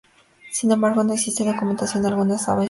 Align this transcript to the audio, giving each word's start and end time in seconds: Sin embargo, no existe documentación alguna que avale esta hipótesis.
Sin 0.51 0.71
embargo, 0.71 1.03
no 1.03 1.13
existe 1.13 1.43
documentación 1.45 2.03
alguna 2.03 2.29
que 2.29 2.33
avale 2.33 2.35
esta 2.37 2.51
hipótesis. 2.53 2.59